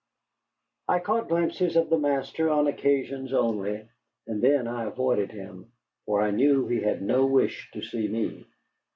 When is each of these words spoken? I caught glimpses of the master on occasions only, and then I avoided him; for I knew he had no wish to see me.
I 0.87 0.97
caught 0.97 1.27
glimpses 1.29 1.75
of 1.75 1.91
the 1.91 1.97
master 1.99 2.49
on 2.49 2.65
occasions 2.65 3.33
only, 3.33 3.87
and 4.25 4.41
then 4.41 4.67
I 4.67 4.85
avoided 4.85 5.29
him; 5.31 5.71
for 6.07 6.23
I 6.23 6.31
knew 6.31 6.65
he 6.65 6.81
had 6.81 7.03
no 7.03 7.27
wish 7.27 7.69
to 7.73 7.83
see 7.83 8.07
me. 8.07 8.47